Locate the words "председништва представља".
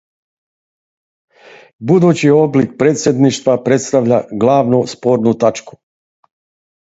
2.79-4.19